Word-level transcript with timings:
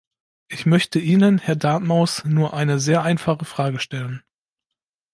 Ich 0.47 0.65
möchte 0.65 0.97
Ihnen, 0.99 1.37
Herr 1.37 1.55
Dartmouth, 1.55 2.23
nur 2.25 2.55
eine 2.55 2.79
sehr 2.79 3.03
einfache 3.03 3.45
Frage 3.45 3.77
stellen. 3.79 4.23